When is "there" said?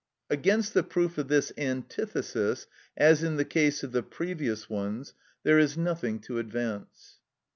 5.43-5.59